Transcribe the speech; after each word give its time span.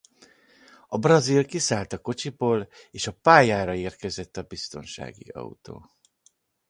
A 0.87 0.97
brazil 0.97 1.45
kiszállt 1.45 1.93
a 1.93 2.01
kocsiból 2.01 2.69
és 2.91 3.07
a 3.07 3.11
pályára 3.21 3.75
érkezett 3.75 4.37
a 4.37 4.41
biztonsági 4.43 5.29
autó. 5.29 5.91